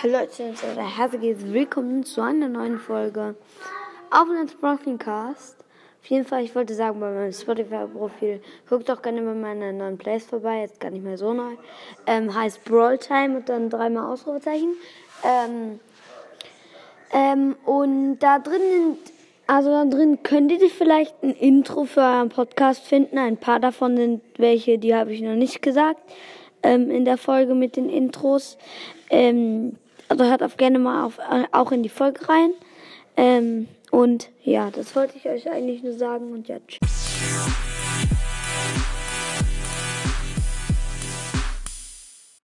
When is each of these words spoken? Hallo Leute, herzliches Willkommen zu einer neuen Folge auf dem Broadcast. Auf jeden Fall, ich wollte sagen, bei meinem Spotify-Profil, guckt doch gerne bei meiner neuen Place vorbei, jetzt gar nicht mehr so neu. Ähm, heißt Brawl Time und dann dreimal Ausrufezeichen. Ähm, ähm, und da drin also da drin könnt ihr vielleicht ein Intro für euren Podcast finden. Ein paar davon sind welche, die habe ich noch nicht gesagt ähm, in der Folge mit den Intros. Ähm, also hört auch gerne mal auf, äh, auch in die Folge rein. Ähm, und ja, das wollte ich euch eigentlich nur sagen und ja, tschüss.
Hallo 0.00 0.18
Leute, 0.18 0.54
herzliches 0.96 1.52
Willkommen 1.52 2.04
zu 2.04 2.20
einer 2.20 2.46
neuen 2.46 2.78
Folge 2.78 3.34
auf 4.12 4.28
dem 4.28 4.46
Broadcast. 4.60 5.56
Auf 6.00 6.06
jeden 6.06 6.24
Fall, 6.24 6.44
ich 6.44 6.54
wollte 6.54 6.74
sagen, 6.74 7.00
bei 7.00 7.10
meinem 7.10 7.32
Spotify-Profil, 7.32 8.40
guckt 8.68 8.88
doch 8.88 9.02
gerne 9.02 9.22
bei 9.22 9.34
meiner 9.34 9.72
neuen 9.72 9.98
Place 9.98 10.26
vorbei, 10.26 10.60
jetzt 10.60 10.78
gar 10.78 10.90
nicht 10.90 11.02
mehr 11.02 11.18
so 11.18 11.32
neu. 11.32 11.54
Ähm, 12.06 12.32
heißt 12.32 12.64
Brawl 12.64 12.98
Time 12.98 13.38
und 13.38 13.48
dann 13.48 13.70
dreimal 13.70 14.12
Ausrufezeichen. 14.12 14.76
Ähm, 15.24 15.80
ähm, 17.12 17.56
und 17.64 18.20
da 18.20 18.38
drin 18.38 18.98
also 19.48 19.70
da 19.70 19.84
drin 19.84 20.22
könnt 20.22 20.52
ihr 20.52 20.70
vielleicht 20.70 21.24
ein 21.24 21.34
Intro 21.34 21.86
für 21.86 22.02
euren 22.02 22.28
Podcast 22.28 22.84
finden. 22.84 23.18
Ein 23.18 23.36
paar 23.36 23.58
davon 23.58 23.96
sind 23.96 24.22
welche, 24.36 24.78
die 24.78 24.94
habe 24.94 25.12
ich 25.12 25.22
noch 25.22 25.34
nicht 25.34 25.60
gesagt 25.60 26.00
ähm, 26.62 26.88
in 26.90 27.04
der 27.04 27.18
Folge 27.18 27.54
mit 27.54 27.76
den 27.76 27.88
Intros. 27.88 28.58
Ähm, 29.10 29.76
also 30.18 30.30
hört 30.32 30.42
auch 30.42 30.56
gerne 30.56 30.80
mal 30.80 31.04
auf, 31.04 31.18
äh, 31.18 31.44
auch 31.52 31.70
in 31.70 31.84
die 31.84 31.88
Folge 31.88 32.28
rein. 32.28 32.50
Ähm, 33.16 33.68
und 33.92 34.30
ja, 34.42 34.68
das 34.72 34.96
wollte 34.96 35.16
ich 35.16 35.28
euch 35.28 35.48
eigentlich 35.48 35.84
nur 35.84 35.92
sagen 35.92 36.32
und 36.32 36.48
ja, 36.48 36.56
tschüss. 36.66 37.77